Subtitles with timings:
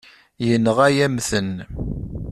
[0.47, 1.51] Yenɣa-yam-ten.